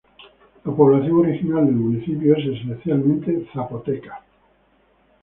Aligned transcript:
La 0.63 0.71
población 0.75 1.19
original 1.19 1.67
del 1.67 1.75
municipio 1.75 2.35
es 2.35 2.47
esencialmente 2.59 3.47
zapoteca. 3.53 4.23